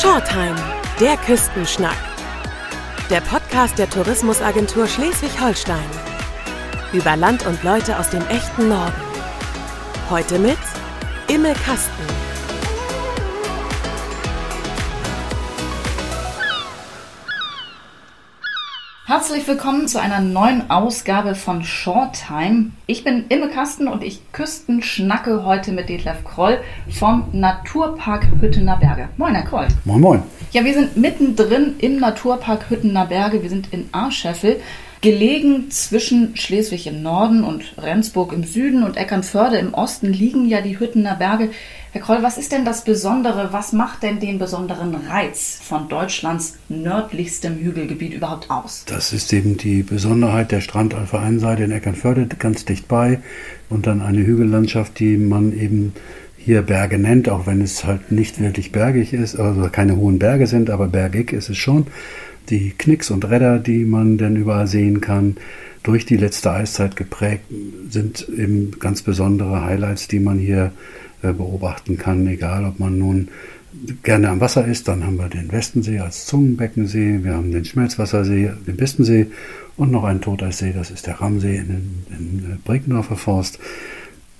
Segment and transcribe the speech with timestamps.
[0.00, 0.56] Shortheim,
[0.98, 1.98] der Küstenschnack.
[3.10, 5.84] Der Podcast der Tourismusagentur Schleswig-Holstein.
[6.94, 8.94] Über Land und Leute aus dem echten Norden.
[10.08, 10.56] Heute mit
[11.28, 12.19] Imme Kasten.
[19.10, 22.70] Herzlich willkommen zu einer neuen Ausgabe von Shorttime.
[22.86, 29.08] Ich bin Imme Kasten und ich Küstenschnacke heute mit Detlef Kroll vom Naturpark Hüttener Berge.
[29.16, 29.66] Moin, Herr Kroll.
[29.84, 30.22] Moin, moin.
[30.52, 33.42] Ja, wir sind mittendrin im Naturpark Hüttener Berge.
[33.42, 34.60] Wir sind in Arscheffel,
[35.00, 40.60] gelegen zwischen Schleswig im Norden und Rendsburg im Süden und Eckernförde im Osten liegen ja
[40.60, 41.50] die Hüttener Berge.
[41.92, 46.58] Herr Kroll, was ist denn das Besondere, was macht denn den besonderen Reiz von Deutschlands
[46.68, 48.84] nördlichstem Hügelgebiet überhaupt aus?
[48.86, 52.86] Das ist eben die Besonderheit der Strand auf der einen Seite in Eckernförde ganz dicht
[52.86, 53.20] bei
[53.70, 55.94] und dann eine Hügellandschaft, die man eben
[56.36, 60.46] hier Berge nennt, auch wenn es halt nicht wirklich bergig ist, also keine hohen Berge
[60.46, 61.86] sind, aber bergig ist es schon.
[62.50, 65.36] Die Knicks und Räder, die man denn überall sehen kann,
[65.82, 67.44] durch die letzte Eiszeit geprägt,
[67.88, 70.72] sind eben ganz besondere Highlights, die man hier
[71.22, 73.28] äh, beobachten kann, egal ob man nun
[74.02, 78.50] gerne am Wasser ist, dann haben wir den Westensee als Zungenbeckensee, wir haben den Schmelzwassersee,
[78.66, 79.26] den Bistensee
[79.76, 83.58] und noch einen Toteissee, das ist der Ramsee in, in, Breckendorfer Forst.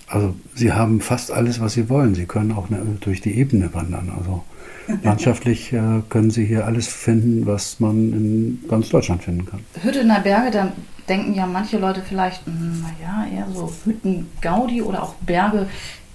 [0.06, 2.16] Also sie haben fast alles, was sie wollen.
[2.16, 2.66] Sie können auch
[3.00, 4.10] durch die Ebene wandern.
[4.18, 4.42] Also
[5.02, 9.60] landschaftlich äh, können sie hier alles finden, was man in ganz Deutschland finden kann.
[9.82, 10.72] Hüttener Berge, da
[11.08, 15.66] denken ja manche Leute vielleicht, hm, naja, eher so Hütten-Gaudi oder auch Berge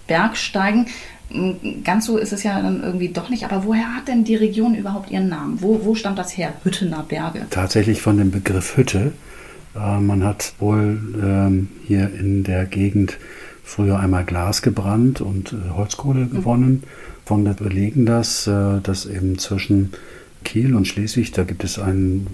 [0.08, 0.88] Bergsteigen.
[1.30, 3.44] Mm, ganz so ist es ja dann irgendwie doch nicht.
[3.46, 5.62] Aber woher hat denn die Region überhaupt ihren Namen?
[5.62, 6.54] Wo, wo stammt das her?
[6.64, 7.46] Hüttener Berge.
[7.50, 9.14] Tatsächlich von dem Begriff Hütte.
[9.76, 13.18] Äh, man hat wohl ähm, hier in der Gegend
[13.64, 16.32] früher einmal Glas gebrannt und äh, Holzkohle mhm.
[16.32, 16.84] gewonnen.
[16.84, 16.90] Von
[17.30, 19.94] der belegen das, äh, dass eben zwischen
[20.44, 22.28] Kiel und Schleswig, da gibt es ein,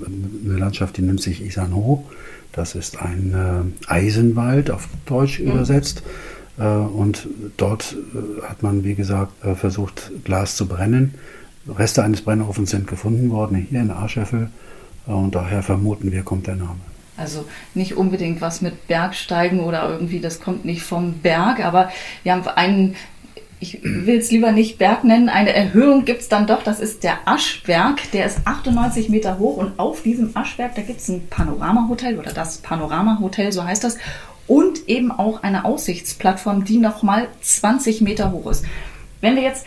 [0.45, 2.03] eine Landschaft, die nennt sich Isanhoe.
[2.51, 5.51] Das ist ein Eisenwald auf Deutsch mhm.
[5.51, 6.03] übersetzt.
[6.61, 11.15] Äh, und dort äh, hat man, wie gesagt, äh, versucht, Glas zu brennen.
[11.67, 14.49] Reste eines Brennofens sind gefunden worden, hier in Arscheffel.
[15.05, 16.79] Und daher vermuten wir, kommt der Name.
[17.17, 21.91] Also nicht unbedingt was mit Bergsteigen oder irgendwie, das kommt nicht vom Berg, aber
[22.23, 22.95] wir haben einen,
[23.61, 27.03] ich will es lieber nicht Berg nennen, eine Erhöhung gibt es dann doch, das ist
[27.03, 31.27] der Aschberg, der ist 98 Meter hoch und auf diesem Aschberg, da gibt es ein
[31.29, 33.97] Panoramahotel oder das Panoramahotel, so heißt das
[34.47, 38.65] und eben auch eine Aussichtsplattform, die nochmal 20 Meter hoch ist.
[39.21, 39.65] Wenn wir jetzt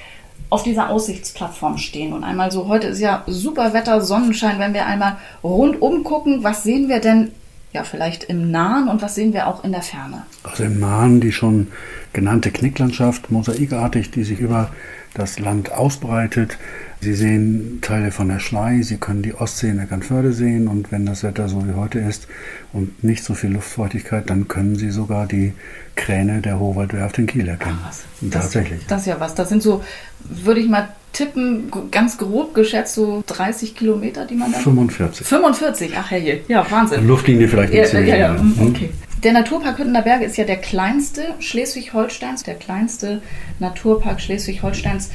[0.50, 4.86] auf dieser Aussichtsplattform stehen und einmal so, heute ist ja super Wetter, Sonnenschein, wenn wir
[4.86, 7.30] einmal rundum gucken, was sehen wir denn
[7.72, 10.24] ja vielleicht im Nahen und was sehen wir auch in der Ferne?
[10.42, 11.68] Also im Nahen die schon
[12.14, 14.70] genannte Knicklandschaft, mosaikartig, die sich über
[15.12, 16.58] das Land ausbreitet.
[17.00, 20.90] Sie sehen Teile von der Schlei, Sie können die Ostsee in der Eckernförde sehen und
[20.90, 22.26] wenn das Wetter so wie heute ist
[22.72, 25.52] und nicht so viel Luftfeuchtigkeit, dann können Sie sogar die
[25.96, 27.78] Kräne der Hochwaldwerft in Kiel erkennen.
[27.82, 28.04] Ach, was?
[28.30, 28.80] Tatsächlich.
[28.80, 29.34] Das, das ist ja was.
[29.34, 29.84] Das sind so,
[30.20, 34.58] würde ich mal tippen, ganz grob geschätzt, so 30 Kilometer, die man da.
[34.58, 35.26] 45.
[35.26, 36.40] 45, ach herrje.
[36.48, 37.06] Ja, Wahnsinn.
[37.06, 38.54] Luftlinie vielleicht nicht ja, ja, ja, hm?
[38.60, 38.90] okay.
[39.24, 43.22] Der Naturpark Hüttener Berge ist ja der kleinste Schleswig-Holsteins, der kleinste
[43.58, 45.10] Naturpark Schleswig-Holsteins.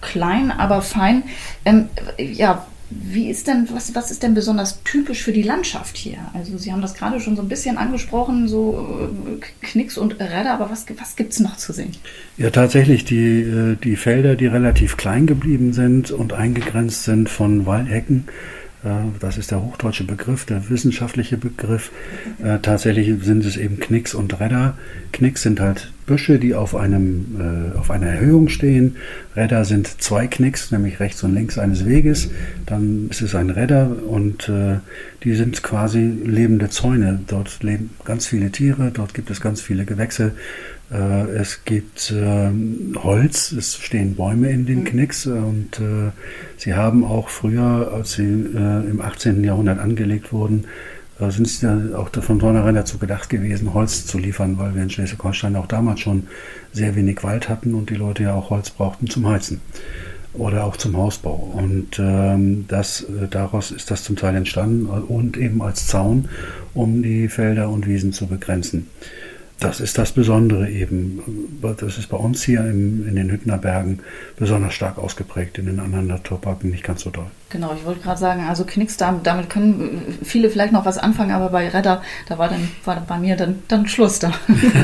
[0.00, 1.24] Klein, aber fein.
[1.64, 1.88] Ähm,
[2.18, 6.18] ja, wie ist denn, was, was ist denn besonders typisch für die Landschaft hier?
[6.34, 10.54] Also Sie haben das gerade schon so ein bisschen angesprochen, so äh, Knicks und Räder,
[10.54, 11.90] aber was, was gibt es noch zu sehen?
[12.36, 17.66] Ja, tatsächlich die, äh, die Felder, die relativ klein geblieben sind und eingegrenzt sind von
[17.66, 18.28] Waldecken
[19.18, 21.90] das ist der hochdeutsche Begriff, der wissenschaftliche Begriff.
[22.42, 24.78] Äh, tatsächlich sind es eben Knicks und Räder.
[25.12, 28.96] Knicks sind halt Büsche, die auf, einem, äh, auf einer Erhöhung stehen.
[29.34, 32.30] Räder sind zwei Knicks, nämlich rechts und links eines Weges.
[32.66, 34.78] Dann ist es ein Räder und äh,
[35.24, 37.20] die sind quasi lebende Zäune.
[37.26, 40.32] Dort leben ganz viele Tiere, dort gibt es ganz viele Gewächse.
[40.90, 44.84] Äh, es gibt ähm, Holz, es stehen Bäume in den mhm.
[44.84, 46.12] Knicks und äh,
[46.56, 49.44] sie haben auch früher, als sie äh, im 18.
[49.44, 50.64] Jahrhundert angelegt wurden,
[51.30, 55.56] sind sie auch von vornherein dazu gedacht gewesen, Holz zu liefern, weil wir in Schleswig-Holstein
[55.56, 56.28] auch damals schon
[56.72, 59.60] sehr wenig Wald hatten und die Leute ja auch Holz brauchten zum Heizen
[60.32, 61.34] oder auch zum Hausbau.
[61.56, 66.28] Und ähm, das, daraus ist das zum Teil entstanden und eben als Zaun,
[66.72, 68.86] um die Felder und Wiesen zu begrenzen.
[69.60, 71.20] Das ist das Besondere eben.
[71.60, 73.98] Das ist bei uns hier in, in den Hüttener Bergen
[74.36, 77.26] besonders stark ausgeprägt, in den anderen Naturparken nicht ganz so doll.
[77.50, 81.48] Genau, ich wollte gerade sagen, also Knicksdarm, damit können viele vielleicht noch was anfangen, aber
[81.48, 84.32] bei Redder, da war dann war bei mir dann, dann Schluss da.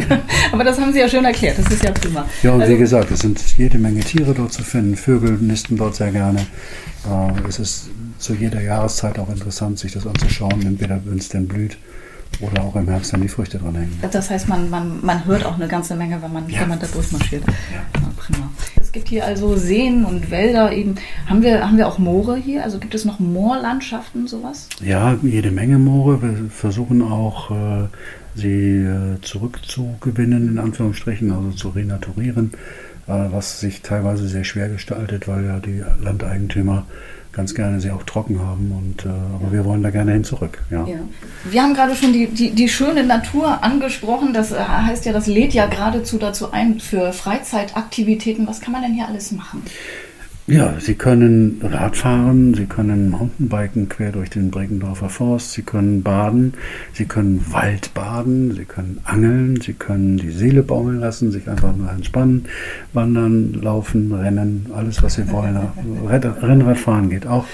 [0.52, 2.26] aber das haben Sie ja schön erklärt, das ist ja prima.
[2.42, 4.96] Ja, und also, wie gesagt, es sind jede Menge Tiere dort zu finden.
[4.96, 6.40] Vögel nisten dort sehr gerne.
[6.40, 11.46] Äh, es ist zu jeder Jahreszeit auch interessant, sich das anzuschauen, entweder wenn es denn
[11.46, 11.76] blüht
[12.40, 13.98] oder auch im Herbst dann die Früchte dran hängen.
[14.10, 16.60] Das heißt, man, man, man hört auch eine ganze Menge, wenn man, ja.
[16.60, 17.44] wenn man da durchmarschiert.
[17.46, 17.52] Ja.
[17.74, 18.10] ja.
[18.16, 18.50] prima.
[18.80, 20.94] Es gibt hier also Seen und Wälder eben.
[21.26, 22.64] Haben wir, haben wir auch Moore hier?
[22.64, 24.68] Also gibt es noch Moorlandschaften, sowas?
[24.82, 26.22] Ja, jede Menge Moore.
[26.22, 27.88] Wir versuchen auch, äh,
[28.34, 32.52] sie äh, zurückzugewinnen, in Anführungsstrichen, also zu renaturieren,
[33.06, 36.86] äh, was sich teilweise sehr schwer gestaltet, weil ja die Landeigentümer
[37.34, 38.72] ganz gerne sie auch trocken haben.
[38.72, 40.62] Und, äh, aber wir wollen da gerne hin zurück.
[40.70, 40.86] Ja.
[40.86, 40.98] ja.
[41.44, 44.32] Wir haben gerade schon die, die, die schöne Natur angesprochen.
[44.32, 48.46] Das äh, heißt ja, das lädt ja geradezu dazu ein für Freizeitaktivitäten.
[48.46, 49.62] Was kann man denn hier alles machen?
[50.46, 56.52] Ja, Sie können Radfahren, Sie können Mountainbiken quer durch den Bregendorfer Forst, Sie können baden,
[56.92, 61.90] Sie können Waldbaden, Sie können angeln, Sie können die Seele baumeln lassen, sich einfach nur
[61.90, 62.44] entspannen,
[62.92, 65.56] wandern, laufen, rennen, alles was Sie wollen.
[66.06, 67.46] Rennradfahren geht auch.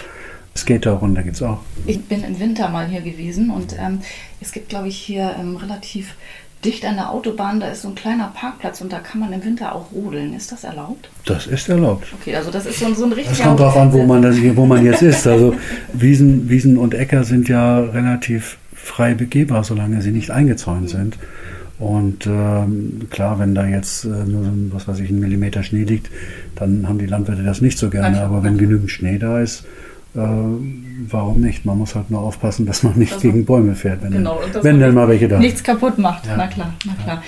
[0.57, 1.61] Skaterrunde gibt es auch.
[1.87, 4.01] Ich bin im Winter mal hier gewesen und ähm,
[4.41, 6.17] es gibt, glaube ich, hier ähm, relativ
[6.65, 9.45] dicht an der Autobahn, da ist so ein kleiner Parkplatz und da kann man im
[9.45, 10.35] Winter auch rodeln.
[10.35, 11.09] Ist das erlaubt?
[11.25, 12.07] Das ist erlaubt.
[12.21, 13.37] Okay, also das ist so, so ein richtiger...
[13.37, 15.27] Das kommt darauf an, wo man, das, wo man jetzt ist.
[15.27, 15.55] Also
[15.93, 21.17] Wiesen, Wiesen und Äcker sind ja relativ frei begehbar, solange sie nicht eingezäunt sind.
[21.79, 25.63] Und ähm, klar, wenn da jetzt äh, nur so ein, was weiß ich, ein Millimeter
[25.63, 26.11] Schnee liegt,
[26.57, 28.21] dann haben die Landwirte das nicht so gerne.
[28.21, 29.65] Aber wenn genügend Schnee da ist,
[30.15, 31.65] äh, warum nicht?
[31.65, 34.81] Man muss halt nur aufpassen, dass man nicht also, gegen Bäume fährt, wenn, genau, wenn
[34.81, 36.37] denn mal welche da Nichts kaputt macht, ja.
[36.37, 37.23] na klar, na klar.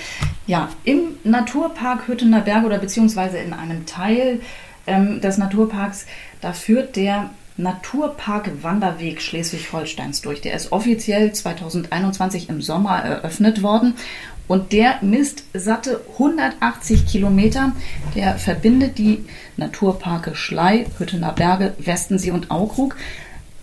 [0.47, 4.41] Ja, im Naturpark Hüttener Berg oder beziehungsweise in einem Teil
[4.85, 6.05] ähm, des Naturparks,
[6.41, 10.41] da führt der Naturpark Wanderweg Schleswig-Holsteins durch.
[10.41, 13.93] Der ist offiziell 2021 im Sommer eröffnet worden
[14.47, 17.71] und der misst satte 180 Kilometer.
[18.15, 19.23] Der verbindet die
[19.57, 22.95] Naturparke Schlei, Hüttener Berge, Westensee und Aukrug.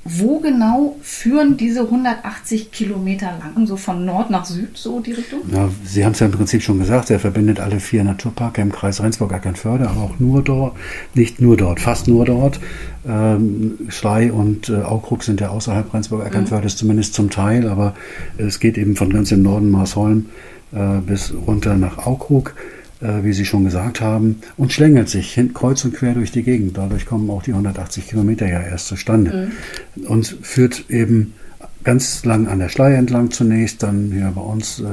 [0.02, 5.40] Wo genau führen diese 180 Kilometer lang, so von Nord nach Süd, so die Richtung?
[5.52, 8.72] Ja, Sie haben es ja im Prinzip schon gesagt, er verbindet alle vier Naturparke im
[8.72, 10.74] Kreis Rendsburg-Eckernförde, aber auch nur dort,
[11.12, 12.60] nicht nur dort, fast nur dort.
[13.06, 16.78] Ähm, Schlei und äh, Aukrug sind ja außerhalb Rendsburg-Eckernfördes, mhm.
[16.78, 17.94] zumindest zum Teil, aber
[18.38, 20.30] es geht eben von ganz im Norden Marsholm
[20.72, 22.54] bis runter nach Aukrug,
[23.00, 26.42] äh, wie Sie schon gesagt haben, und schlängelt sich hin, kreuz und quer durch die
[26.42, 26.76] Gegend.
[26.76, 29.50] Dadurch kommen auch die 180 Kilometer ja erst zustande.
[29.96, 30.06] Mhm.
[30.06, 31.34] Und führt eben
[31.82, 34.84] ganz lang an der Schlei entlang zunächst, dann hier bei uns äh,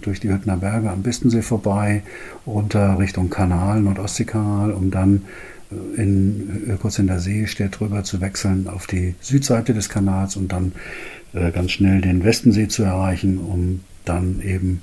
[0.00, 2.02] durch die Hüttner Berge am Bistensee vorbei,
[2.46, 5.22] runter Richtung Kanal, Nordostseekanal, um dann
[5.70, 10.36] äh, in, kurz in der See steht drüber zu wechseln auf die Südseite des Kanals
[10.36, 10.72] und dann
[11.34, 14.82] äh, ganz schnell den Westensee zu erreichen, um dann eben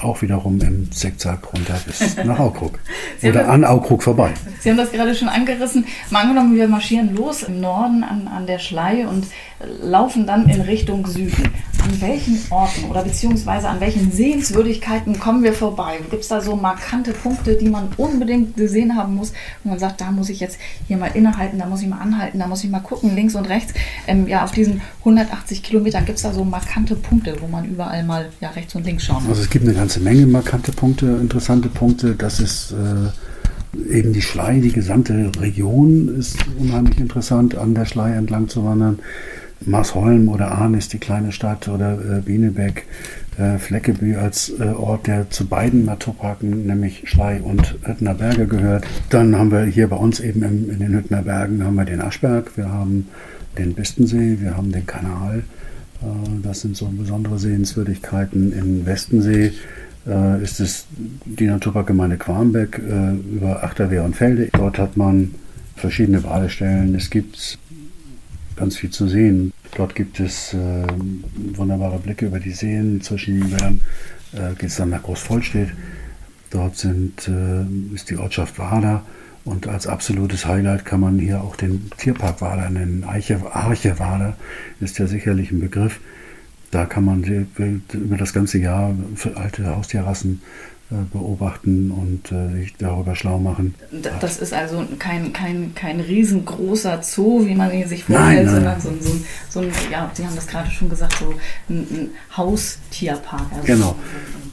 [0.00, 2.78] auch wiederum im Zickzack runter bis nach Aukrug.
[3.22, 4.32] Oder an Aukrug vorbei.
[4.60, 5.86] Sie haben das gerade schon angerissen.
[6.10, 9.26] Mal angenommen, wir marschieren los im Norden an, an der Schlei und
[9.82, 11.50] laufen dann in Richtung Süden.
[11.88, 15.98] An welchen Orten oder beziehungsweise an welchen Sehenswürdigkeiten kommen wir vorbei?
[16.10, 19.32] Gibt es da so markante Punkte, die man unbedingt gesehen haben muss,
[19.64, 22.40] wo man sagt, da muss ich jetzt hier mal innehalten, da muss ich mal anhalten,
[22.40, 23.72] da muss ich mal gucken, links und rechts.
[24.06, 28.04] Ähm, ja, auf diesen 180 Kilometern gibt es da so markante Punkte, wo man überall
[28.04, 29.30] mal ja, rechts und links schauen muss.
[29.30, 32.14] Also es gibt eine ganze Menge markante Punkte, interessante Punkte.
[32.16, 38.12] Das ist äh, eben die Schlei, die gesamte Region ist unheimlich interessant, an der Schlei
[38.12, 38.98] entlang zu wandern.
[39.60, 42.86] Marsholm oder Ahn ist die kleine Stadt oder äh, Bienebeck,
[43.38, 48.86] äh, Fleckebü als äh, Ort, der zu beiden Naturparken, nämlich Schlei und Hüttner Berge gehört.
[49.10, 52.00] Dann haben wir hier bei uns eben im, in den Hüttner Bergen haben wir den
[52.00, 53.08] Aschberg, wir haben
[53.56, 55.42] den Bistensee, wir haben den Kanal.
[56.02, 56.06] Äh,
[56.42, 58.52] das sind so besondere Sehenswürdigkeiten.
[58.52, 59.52] In Westensee
[60.06, 60.86] äh, ist es
[61.24, 64.48] die Naturparkgemeinde Quarmbeck äh, über Achterwehr und Felde.
[64.52, 65.34] Dort hat man
[65.76, 66.94] verschiedene Badestellen.
[66.94, 67.58] Es gibt
[68.58, 69.52] ganz viel zu sehen.
[69.76, 70.86] Dort gibt es äh,
[71.56, 73.00] wunderbare Blicke über die Seen.
[73.00, 73.80] Zwischen Bern
[74.32, 75.70] äh, geht es dann nach Großvollstedt.
[76.50, 79.02] Dort sind, äh, ist die Ortschaft Wader.
[79.44, 83.04] Und als absolutes Highlight kann man hier auch den Tierpark Wader nennen.
[83.04, 84.36] Eiche, Arche Wader
[84.80, 86.00] ist ja sicherlich ein Begriff.
[86.70, 88.94] Da kann man über das ganze Jahr
[89.36, 93.74] alte Haustierrassen äh, beobachten und äh, sich darüber schlau machen.
[94.20, 98.80] Das ist also kein, kein, kein riesengroßer Zoo, wie man ihn sich vorstellt, nein, nein.
[98.80, 101.34] sondern so, so, so ein, ja, Sie haben das gerade schon gesagt, so
[101.68, 103.52] ein, ein Haustierpark.
[103.52, 103.96] Also genau.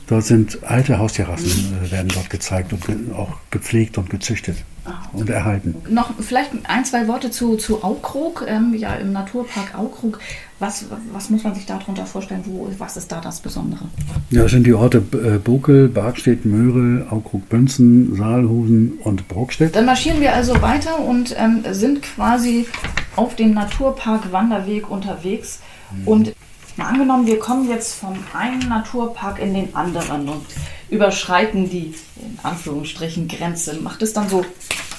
[0.07, 4.91] Dort sind alte Haustierrassen, äh, werden dort gezeigt und ge auch gepflegt und gezüchtet ah.
[5.13, 5.75] und erhalten.
[5.89, 10.19] Noch vielleicht ein, zwei Worte zu, zu Aukrug, ähm, ja im Naturpark Aukrug.
[10.59, 12.41] Was, was muss man sich darunter vorstellen?
[12.45, 13.85] Wo, was ist da das Besondere?
[14.29, 19.75] Ja, das sind die Orte äh, Bokel, Barkstedt, Möhre, Aukrug, Bünzen, Saalhusen und Brockstedt.
[19.75, 22.67] Dann marschieren wir also weiter und ähm, sind quasi
[23.15, 25.59] auf dem Naturpark Wanderweg unterwegs.
[25.91, 26.07] Mhm.
[26.07, 26.35] Und
[26.77, 30.46] Mal angenommen, wir kommen jetzt vom einen Naturpark in den anderen und
[30.89, 33.79] überschreiten die, in Anführungsstrichen, Grenze.
[33.79, 34.44] Macht es dann so,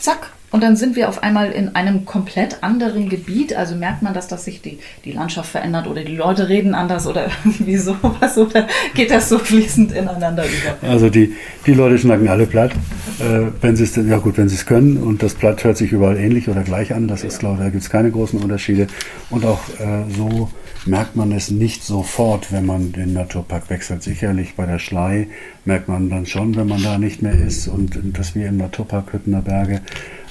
[0.00, 3.54] zack, und dann sind wir auf einmal in einem komplett anderen Gebiet.
[3.54, 7.06] Also merkt man, dass, dass sich die, die Landschaft verändert oder die Leute reden anders
[7.06, 10.88] oder irgendwie sowas oder geht das so fließend ineinander über?
[10.88, 11.34] Also die,
[11.66, 12.72] die Leute schnacken alle platt,
[13.20, 15.92] äh, wenn sie es ja gut, wenn sie es können und das Platt hört sich
[15.92, 17.08] überall ähnlich oder gleich an.
[17.08, 18.86] Das ist glaube ich, da gibt es keine großen Unterschiede
[19.30, 20.48] und auch äh, so
[20.86, 24.02] merkt man es nicht sofort, wenn man den Naturpark wechselt.
[24.02, 25.28] Sicherlich bei der Schlei
[25.64, 29.12] merkt man dann schon, wenn man da nicht mehr ist und dass wir im Naturpark
[29.12, 29.80] Hüttener Berge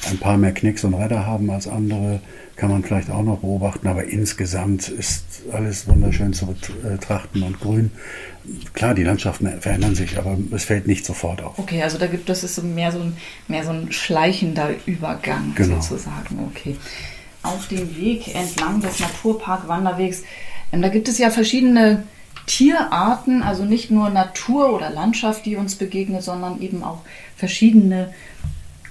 [0.10, 2.20] ein paar mehr Knicks und Räder haben als andere,
[2.56, 7.92] kann man vielleicht auch noch beobachten, aber insgesamt ist alles wunderschön zu betrachten und grün.
[8.74, 11.60] Klar, die Landschaften verändern sich, aber es fällt nicht sofort auf.
[11.60, 15.82] Okay, also da gibt es mehr so ein, mehr so ein schleichender Übergang genau.
[15.82, 16.40] sozusagen.
[16.52, 16.76] Okay
[17.46, 20.24] auf dem Weg entlang des Naturpark-Wanderwegs.
[20.72, 22.04] Ähm, da gibt es ja verschiedene
[22.48, 27.02] Tierarten, also nicht nur Natur oder Landschaft, die uns begegnet, sondern eben auch
[27.36, 28.14] verschiedene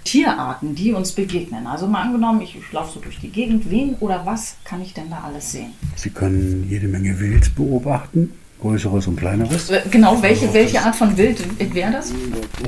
[0.04, 1.66] Tierarten, die uns begegnen.
[1.66, 4.94] Also mal angenommen, ich, ich laufe so durch die Gegend, wen oder was kann ich
[4.94, 5.72] denn da alles sehen?
[5.96, 8.30] Sie können jede Menge Wild beobachten,
[8.60, 9.70] größeres und kleineres.
[9.70, 11.42] Äh, genau, welche, welche Art von Wild
[11.74, 12.12] wäre das?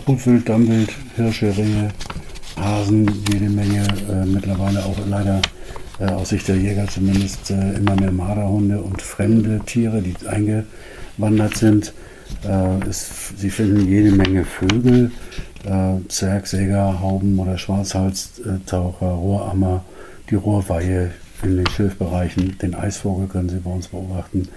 [0.08, 1.90] Rotwild, Dammwild, Hirsche, Rehe,
[2.58, 5.42] Hasen, jede Menge, äh, mittlerweile auch leider
[6.00, 11.56] äh, aus Sicht der Jäger zumindest äh, immer mehr Marderhunde und fremde Tiere, die eingewandert
[11.56, 11.92] sind.
[12.44, 15.10] Äh, es, sie finden jede Menge Vögel,
[15.66, 19.84] äh, Zwergsäger, Hauben oder Schwarzhalstaucher, Rohrammer,
[20.30, 21.10] die Rohrweihe
[21.42, 24.48] in den Schilfbereichen, den Eisvogel können Sie bei uns beobachten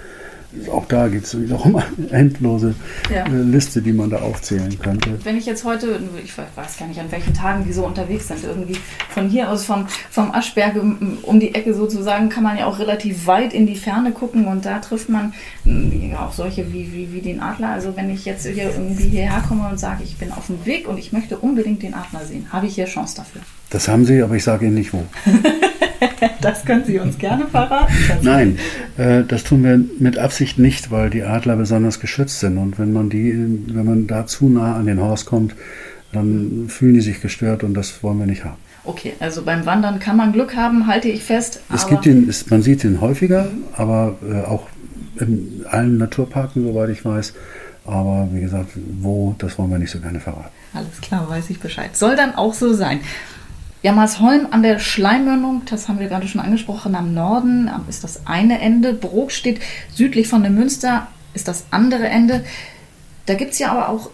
[0.71, 2.74] auch da gibt es wiederum eine endlose
[3.13, 3.24] ja.
[3.25, 5.19] Äh, Liste, die man da aufzählen könnte.
[5.24, 8.43] Wenn ich jetzt heute, ich weiß gar nicht, an welchen Tagen die so unterwegs sind,
[8.43, 8.77] irgendwie
[9.09, 10.75] von hier aus vom, vom Aschberg
[11.21, 14.65] um die Ecke sozusagen, kann man ja auch relativ weit in die Ferne gucken und
[14.65, 15.33] da trifft man
[15.65, 17.69] ja, auch solche wie, wie, wie den Adler.
[17.69, 20.88] Also wenn ich jetzt hier irgendwie hierher komme und sage, ich bin auf dem Weg
[20.88, 23.41] und ich möchte unbedingt den Adler sehen, habe ich hier Chance dafür.
[23.69, 25.05] Das haben Sie, aber ich sage Ihnen nicht wo.
[26.41, 27.93] das können Sie uns gerne verraten.
[28.21, 28.59] Nein,
[28.97, 32.57] äh, das tun wir mit Absicht nicht, weil die Adler besonders geschützt sind.
[32.57, 33.33] Und wenn man die,
[33.73, 35.55] wenn man da zu nah an den Horst kommt,
[36.11, 38.57] dann fühlen die sich gestört und das wollen wir nicht haben.
[38.85, 41.61] Okay, also beim Wandern kann man Glück haben, halte ich fest.
[41.73, 44.67] Es gibt ihn, man sieht ihn häufiger, aber äh, auch
[45.19, 47.33] in allen Naturparken, soweit ich weiß.
[47.85, 48.69] Aber wie gesagt,
[49.01, 50.49] wo, das wollen wir nicht so gerne verraten.
[50.73, 51.95] Alles klar, weiß ich Bescheid.
[51.95, 52.99] Soll dann auch so sein.
[53.81, 58.59] Jammersholm an der Schleimmündung, das haben wir gerade schon angesprochen, am Norden ist das eine
[58.59, 58.93] Ende.
[58.93, 59.62] Brok steht
[59.93, 62.43] südlich von der Münster, ist das andere Ende.
[63.25, 64.09] Da gibt es ja aber auch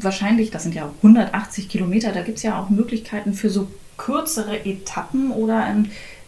[0.00, 4.64] wahrscheinlich, das sind ja 180 Kilometer, da gibt es ja auch Möglichkeiten für so kürzere
[4.64, 5.66] Etappen oder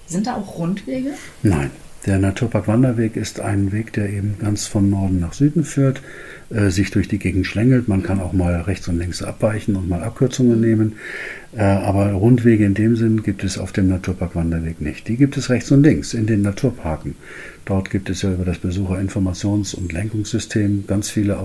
[0.07, 1.15] sind da auch Rundwege?
[1.43, 1.71] Nein.
[2.07, 6.01] Der Naturpark Wanderweg ist ein Weg, der eben ganz von Norden nach Süden führt,
[6.51, 7.89] äh, sich durch die Gegend schlängelt.
[7.89, 10.95] Man kann auch mal rechts und links abweichen und mal Abkürzungen nehmen.
[11.55, 15.09] Äh, aber Rundwege in dem Sinn gibt es auf dem Naturpark Wanderweg nicht.
[15.09, 17.17] Die gibt es rechts und links in den Naturparken.
[17.65, 21.39] Dort gibt es ja über das Besucherinformations- und Lenkungssystem ganz viele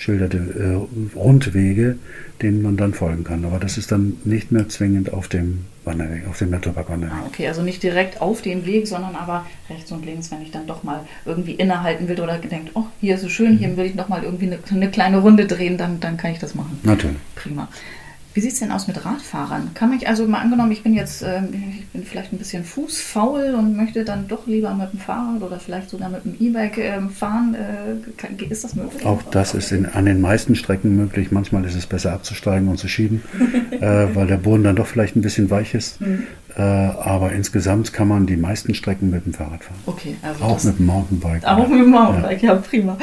[0.00, 1.98] ausgeschilderte äh, Rundwege,
[2.40, 3.44] denen man dann folgen kann.
[3.44, 7.14] Aber das ist dann nicht mehr zwingend auf dem Wanderweg, auf dem Naturpark Wanderweg.
[7.14, 10.50] Ah, okay, also nicht direkt auf dem Weg, sondern aber rechts und links, wenn ich
[10.50, 13.86] dann doch mal irgendwie innehalten will oder denkt, oh, hier ist es schön, hier will
[13.86, 16.78] ich noch mal irgendwie eine, eine kleine Runde drehen, dann, dann kann ich das machen.
[16.82, 17.18] Natürlich.
[17.34, 17.68] Prima.
[18.32, 19.70] Wie sieht es denn aus mit Radfahrern?
[19.74, 21.40] Kann mich also mal angenommen, ich bin jetzt äh,
[21.78, 25.58] ich bin vielleicht ein bisschen fußfaul und möchte dann doch lieber mit dem Fahrrad oder
[25.58, 27.56] vielleicht sogar mit dem E-Bike äh, fahren.
[27.56, 29.04] Äh, ist das möglich?
[29.04, 31.32] Auch das ist in, an den meisten Strecken möglich.
[31.32, 33.22] Manchmal ist es besser abzusteigen und zu schieben,
[33.70, 36.00] äh, weil der Boden dann doch vielleicht ein bisschen weich ist.
[36.00, 36.24] Mhm.
[36.56, 39.78] Äh, aber insgesamt kann man die meisten Strecken mit dem Fahrrad fahren.
[39.86, 41.44] Okay, also auch mit dem Mountainbike.
[41.44, 42.98] Auch mit dem Mountainbike, ja, ja prima.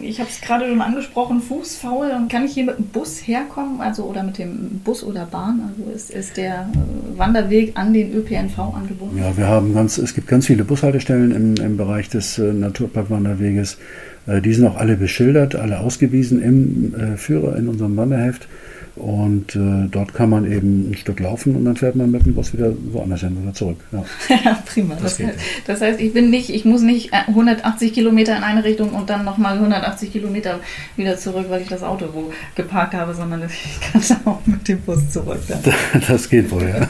[0.00, 2.10] Ich habe es gerade schon angesprochen, fußfaul.
[2.28, 5.70] Kann ich hier mit dem Bus herkommen, also oder mit dem Bus oder Bahn?
[5.70, 9.18] Also ist, ist der äh, Wanderweg an den ÖPNV angebunden?
[9.18, 13.78] Ja, wir haben ganz, es gibt ganz viele Bushaltestellen im, im Bereich des äh, Naturparkwanderweges.
[14.26, 18.48] Äh, die sind auch alle beschildert, alle ausgewiesen im äh, Führer in unserem Wanderheft.
[18.94, 22.34] Und äh, dort kann man eben ein Stück laufen und dann fährt man mit dem
[22.34, 23.78] Bus wieder woanders hin oder zurück.
[23.90, 24.04] Ja,
[24.44, 24.96] ja prima.
[25.00, 28.64] Das, das, heißt, das, heißt, ich bin nicht, ich muss nicht 180 Kilometer in eine
[28.64, 30.60] Richtung und dann nochmal 180 Kilometer
[30.96, 34.80] wieder zurück, weil ich das Auto wo geparkt habe, sondern ich kann auch mit dem
[34.82, 35.40] Bus zurück.
[35.48, 35.60] Dann.
[36.08, 36.86] Das geht wohl, ja.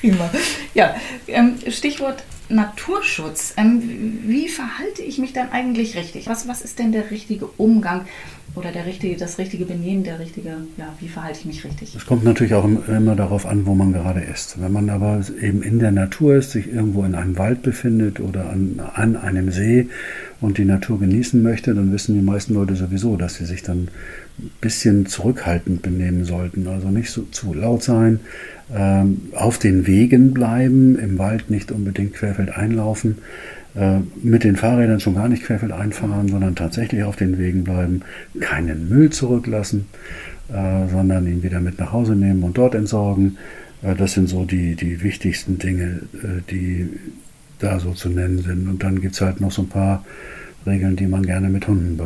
[0.00, 0.30] prima.
[0.74, 0.94] Ja,
[1.26, 3.54] ähm, Stichwort Naturschutz.
[3.56, 6.26] Ähm, wie verhalte ich mich dann eigentlich richtig?
[6.26, 8.06] Was, was ist denn der richtige Umgang
[8.56, 11.94] oder der richtige, das richtige Benehmen, der richtige, ja, wie verhalte ich mich richtig?
[11.96, 14.60] Es kommt natürlich auch immer darauf an, wo man gerade ist.
[14.60, 18.50] Wenn man aber eben in der Natur ist, sich irgendwo in einem Wald befindet oder
[18.50, 19.88] an, an einem See
[20.40, 23.88] und die Natur genießen möchte, dann wissen die meisten Leute sowieso, dass sie sich dann
[24.38, 26.66] ein bisschen zurückhaltend benehmen sollten.
[26.66, 28.20] Also nicht so zu laut sein,
[28.74, 33.18] ähm, auf den Wegen bleiben, im Wald nicht unbedingt querfeld einlaufen,
[33.74, 38.02] äh, mit den Fahrrädern schon gar nicht querfeld einfahren, sondern tatsächlich auf den Wegen bleiben,
[38.40, 39.86] keinen Müll zurücklassen,
[40.48, 43.38] äh, sondern ihn wieder mit nach Hause nehmen und dort entsorgen.
[43.82, 46.00] Äh, das sind so die, die wichtigsten Dinge,
[46.50, 46.88] die
[47.58, 48.68] da so zu nennen sind.
[48.68, 50.04] Und dann gibt es halt noch so ein paar
[50.66, 52.00] Regeln, die man gerne mit Hunden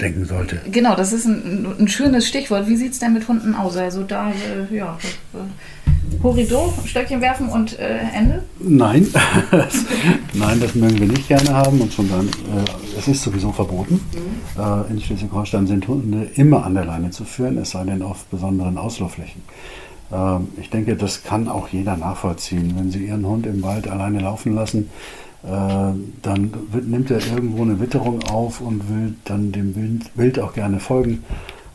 [0.00, 0.60] denken sollte.
[0.70, 2.68] Genau, das ist ein, ein schönes Stichwort.
[2.68, 3.76] Wie sieht es denn mit Hunden aus?
[3.76, 4.98] Also da, äh, ja,
[6.20, 8.42] Korridor, Stöckchen werfen und äh, Ende?
[8.58, 9.06] Nein,
[10.34, 12.36] nein, das mögen wir nicht gerne haben und schon nicht.
[12.36, 13.94] Äh, es ist sowieso verboten.
[13.94, 14.62] Mhm.
[14.62, 18.24] Äh, in Schleswig-Holstein sind Hunde immer an der Leine zu führen, es sei denn auf
[18.26, 19.42] besonderen Auslaufflächen.
[20.12, 22.74] Ähm, ich denke, das kann auch jeder nachvollziehen.
[22.76, 27.62] Wenn Sie Ihren Hund im Wald alleine laufen lassen, äh, dann wird, nimmt er irgendwo
[27.62, 31.24] eine Witterung auf und will dann dem Wild, Wild auch gerne folgen.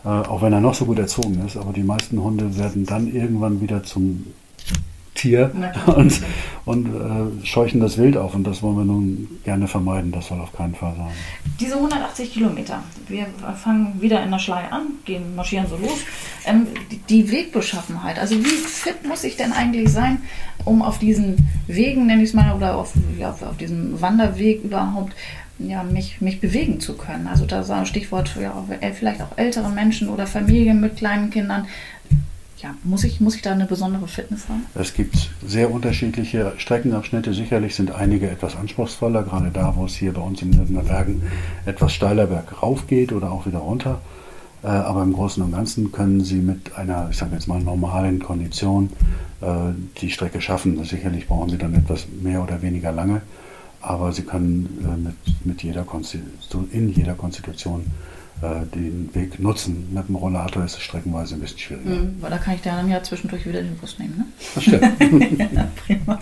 [0.06, 1.58] Äh, auch wenn er noch so gut erzogen ist.
[1.58, 4.28] Aber die meisten Hunde werden dann irgendwann wieder zum
[5.18, 5.52] Tier
[5.88, 6.22] und,
[6.66, 8.36] und äh, scheuchen das Wild auf.
[8.36, 10.12] Und das wollen wir nun gerne vermeiden.
[10.12, 11.08] Das soll auf keinen Fall sein.
[11.60, 16.00] Diese 180 Kilometer, wir fangen wieder in der Schleie an, gehen, marschieren so los.
[16.46, 16.68] Ähm,
[17.10, 20.20] die, Wegbeschaffenheit, also wie fit muss ich denn eigentlich sein,
[20.64, 25.14] um auf diesen Wegen, nenne ich es mal, oder auf, ja, auf diesem Wanderweg überhaupt
[25.60, 27.28] ja, mich, mich bewegen zu können.
[27.28, 31.68] Also da sagen Stichwort ja, vielleicht auch ältere Menschen oder Familien mit kleinen Kindern.
[32.62, 34.66] Ja, muss ich, muss ich da eine besondere Fitness haben?
[34.74, 37.34] Es gibt sehr unterschiedliche Streckenabschnitte.
[37.34, 41.22] Sicherlich sind einige etwas anspruchsvoller, gerade da, wo es hier bei uns in den Bergen
[41.66, 44.02] etwas steiler bergauf geht oder auch wieder runter.
[44.64, 48.20] Äh, aber im Großen und Ganzen können Sie mit einer, ich sage jetzt mal, normalen
[48.20, 48.89] Kondition
[49.41, 49.46] äh,
[50.02, 50.84] die Strecke schaffen.
[50.84, 53.22] Sicherlich brauchen Sie dann etwas mehr oder weniger lange
[53.82, 55.86] aber sie können äh, mit, mit jeder
[56.72, 57.86] in jeder Konstitution
[58.41, 59.88] den Weg nutzen.
[59.93, 61.89] Mit dem Rollator ist es streckenweise ein bisschen schwieriger.
[61.89, 64.17] Mhm, weil da kann ich dann ja zwischendurch wieder den Bus nehmen.
[64.17, 64.26] Ne?
[64.56, 65.39] Das stimmt.
[65.54, 66.19] ja, prima.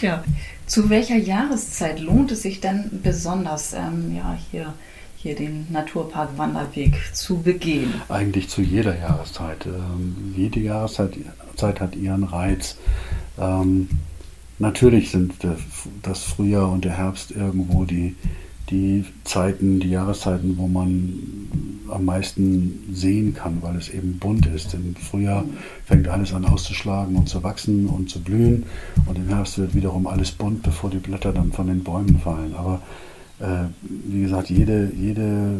[0.00, 0.24] Ja.
[0.66, 4.72] Zu welcher Jahreszeit lohnt es sich denn besonders, ähm, ja, hier,
[5.16, 7.92] hier den Naturpark Wanderweg zu begehen?
[8.08, 9.66] Eigentlich zu jeder Jahreszeit.
[9.66, 11.16] Ähm, jede Jahreszeit
[11.56, 12.76] Zeit hat ihren Reiz.
[13.38, 13.88] Ähm,
[14.62, 15.34] Natürlich sind
[16.02, 18.14] das Frühjahr und der Herbst irgendwo die,
[18.72, 21.12] die Zeiten, die Jahreszeiten, wo man
[21.88, 24.72] am meisten sehen kann, weil es eben bunt ist.
[24.74, 25.44] Im Frühjahr
[25.84, 28.64] fängt alles an auszuschlagen und zu wachsen und zu blühen
[29.06, 32.54] und im Herbst wird wiederum alles bunt, bevor die Blätter dann von den Bäumen fallen.
[32.54, 32.80] Aber
[33.40, 35.58] äh, wie gesagt, jede, jede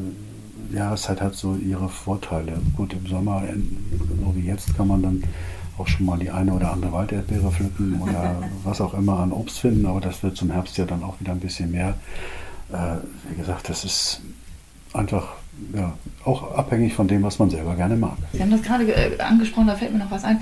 [0.73, 2.55] Jahreszeit hat so ihre Vorteile.
[2.77, 3.43] Gut, im Sommer,
[4.25, 5.23] so wie jetzt, kann man dann
[5.79, 9.59] auch schon mal die eine oder andere Walderdbeere pflücken oder was auch immer an Obst
[9.59, 11.95] finden, aber das wird zum Herbst ja dann auch wieder ein bisschen mehr.
[12.73, 12.97] Äh,
[13.31, 14.21] wie gesagt, das ist
[14.93, 15.35] einfach
[15.75, 15.93] ja,
[16.25, 18.17] auch abhängig von dem, was man selber gerne mag.
[18.33, 20.41] Sie haben das gerade äh, angesprochen, da fällt mir noch was ein.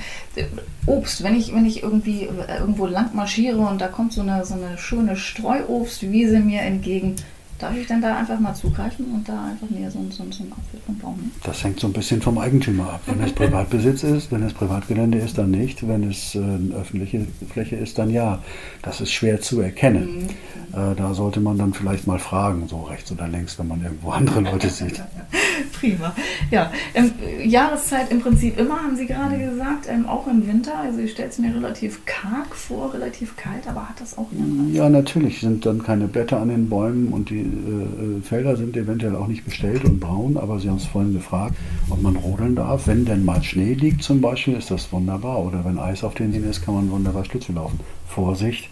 [0.86, 4.44] Obst, wenn ich, wenn ich irgendwie äh, irgendwo lang marschiere und da kommt so eine,
[4.44, 7.16] so eine schöne Streuobstwiese mir entgegen,
[7.60, 10.52] Darf ich denn da einfach mal zugreifen und da einfach mir so, so, so einen
[10.52, 11.32] Apfel vom Baum nehmen?
[11.44, 13.02] Das hängt so ein bisschen vom Eigentümer ab.
[13.04, 15.86] Wenn es Privatbesitz ist, wenn es Privatgelände ist, dann nicht.
[15.86, 18.42] Wenn es eine öffentliche Fläche ist, dann ja.
[18.80, 20.22] Das ist schwer zu erkennen.
[20.22, 20.28] Mhm.
[20.72, 24.10] Äh, da sollte man dann vielleicht mal fragen, so rechts oder links, wenn man irgendwo
[24.10, 25.02] andere Leute sieht.
[25.78, 26.14] Prima.
[26.50, 27.12] Ja, ähm,
[27.44, 29.50] Jahreszeit im Prinzip immer, haben Sie gerade mhm.
[29.50, 30.78] gesagt, ähm, auch im Winter.
[30.78, 34.72] Also ich stelle es mir relativ karg vor, relativ kalt, aber hat das auch Ihren
[34.72, 39.16] Ja, natürlich sind dann keine Blätter an den Bäumen und die äh, Felder sind eventuell
[39.16, 41.56] auch nicht bestellt und braun, aber Sie haben es vorhin gefragt,
[41.88, 42.86] ob man rodeln darf.
[42.86, 45.44] Wenn denn mal Schnee liegt zum Beispiel, ist das wunderbar.
[45.44, 47.80] Oder wenn Eis auf den Seen ist, kann man wunderbar Schlittschuh laufen.
[48.06, 48.68] Vorsicht,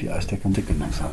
[0.00, 1.10] die Eisdecke dick genug sein.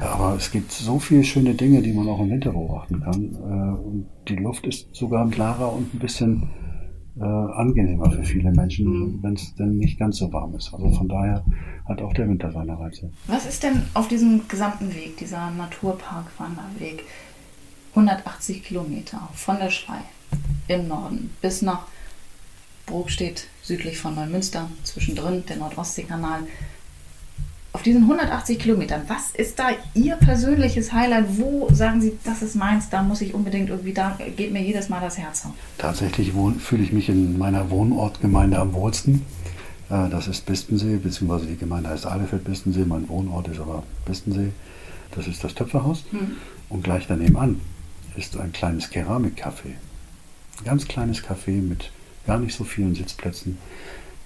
[0.00, 3.34] Aber es gibt so viele schöne Dinge, die man auch im Winter beobachten kann.
[3.34, 6.50] Äh, und die Luft ist sogar klarer und ein bisschen
[7.18, 9.22] äh, angenehmer für viele Menschen, mhm.
[9.22, 10.72] wenn es denn nicht ganz so warm ist.
[10.72, 11.44] Also von daher
[11.86, 13.10] hat auch der Winter seine Reize.
[13.26, 17.04] Was ist denn auf diesem gesamten Weg, dieser Naturpark-Wanderweg,
[17.90, 19.98] 180 Kilometer von der Schlei
[20.68, 21.86] im Norden bis nach
[22.88, 26.44] Brok steht südlich von Neumünster, zwischendrin der Nordostseekanal.
[27.72, 31.26] Auf diesen 180 Kilometern, was ist da Ihr persönliches Highlight?
[31.36, 34.88] Wo sagen Sie, das ist meins, da muss ich unbedingt irgendwie, da geht mir jedes
[34.88, 35.52] Mal das Herz auf?
[35.76, 39.26] Tatsächlich fühle ich mich in meiner Wohnortgemeinde am wohlsten.
[39.90, 44.52] Äh, das ist Bistensee, beziehungsweise die Gemeinde heißt Ahlefeld-Bistensee, mein Wohnort ist aber Bistensee.
[45.14, 46.04] Das ist das Töpferhaus.
[46.10, 46.36] Hm.
[46.70, 47.60] Und gleich daneben an
[48.16, 49.74] ist ein kleines Keramikcafé.
[50.58, 51.90] Ein ganz kleines Café mit
[52.26, 53.58] gar nicht so vielen Sitzplätzen,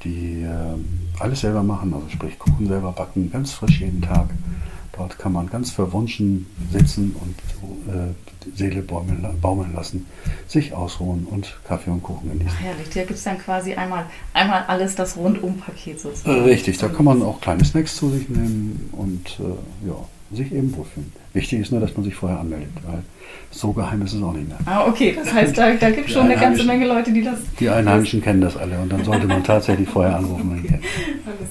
[0.05, 4.29] die äh, alles selber machen, also sprich Kuchen selber backen, ganz frisch jeden Tag.
[4.97, 8.13] Dort kann man ganz verwunschen sitzen und äh,
[8.55, 10.07] Seele baumeln, baumeln, lassen,
[10.47, 12.53] sich ausruhen und Kaffee und Kuchen genießen.
[12.55, 16.43] Ach herrlich, da gibt es dann quasi einmal, einmal alles das Rundumpaket sozusagen.
[16.43, 19.97] Richtig, da kann man auch kleine Snacks zu sich nehmen und äh, ja,
[20.33, 21.13] sich eben wohlfühlen.
[21.33, 23.03] Wichtig ist nur, dass man sich vorher anmeldet, weil
[23.51, 24.59] so geheim ist es auch nicht mehr.
[24.67, 27.39] Ah, okay, das heißt, da, da gibt es schon eine ganze Menge Leute, die das.
[27.59, 30.79] Die Einheimischen kennen das alle und dann sollte man tatsächlich vorher anrufen, okay.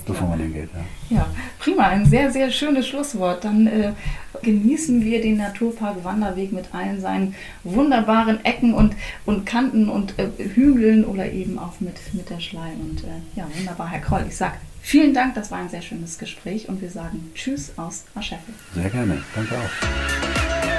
[0.06, 0.70] bevor man hingeht.
[1.10, 1.18] Ja.
[1.18, 1.28] ja,
[1.60, 3.44] prima, ein sehr, sehr schönes Schlusswort.
[3.44, 3.94] Dann äh,
[4.42, 10.28] genießen wir den Naturpark Wanderweg mit allen seinen wunderbaren Ecken und, und Kanten und äh,
[10.54, 12.72] Hügeln oder eben auch mit, mit der Schlei.
[12.80, 14.26] Und äh, ja, wunderbar, Herr Kroll.
[14.28, 18.06] Ich sage vielen Dank, das war ein sehr schönes Gespräch und wir sagen Tschüss aus
[18.16, 18.54] Ascheffel.
[18.74, 19.70] Sehr gerne, danke auch.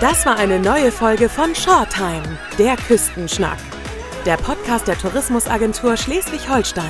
[0.01, 3.59] Das war eine neue Folge von Shorttime, der Küstenschnack.
[4.27, 6.85] Der Podcast der Tourismusagentur Schleswig-Holstein.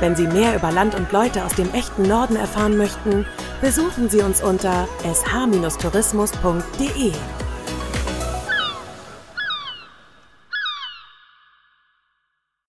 [0.00, 3.26] Wenn Sie mehr über Land und Leute aus dem echten Norden erfahren möchten,
[3.60, 7.12] besuchen Sie uns unter sh-tourismus.de.